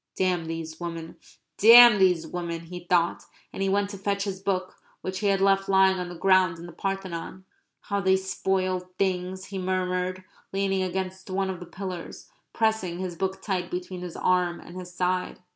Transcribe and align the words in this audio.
"Damn 0.15 0.45
these 0.45 0.79
women 0.79 1.17
damn 1.59 1.99
these 1.99 2.25
women!" 2.25 2.61
he 2.61 2.87
thought. 2.89 3.21
And 3.53 3.61
he 3.61 3.69
went 3.69 3.91
to 3.91 3.99
fetch 3.99 4.23
his 4.23 4.39
book 4.39 4.77
which 5.01 5.19
he 5.19 5.27
had 5.27 5.39
left 5.41 5.69
lying 5.69 5.99
on 5.99 6.09
the 6.09 6.17
ground 6.17 6.57
in 6.57 6.65
the 6.65 6.71
Parthenon. 6.71 7.45
"How 7.81 8.01
they 8.01 8.15
spoil 8.17 8.79
things," 8.97 9.45
he 9.45 9.59
murmured, 9.59 10.23
leaning 10.51 10.81
against 10.81 11.29
one 11.29 11.51
of 11.51 11.59
the 11.59 11.67
pillars, 11.67 12.27
pressing 12.51 12.97
his 12.97 13.15
book 13.15 13.43
tight 13.43 13.69
between 13.69 14.01
his 14.01 14.15
arm 14.15 14.59
and 14.59 14.75
his 14.75 14.91
side. 14.91 15.37